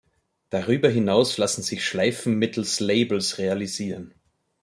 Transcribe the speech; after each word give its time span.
Darüber 0.49 0.89
hinaus 0.89 1.37
lassen 1.37 1.61
sich 1.61 1.85
Schleifen 1.85 2.39
mittels 2.39 2.79
Labels 2.79 3.37
realisieren. 3.37 4.15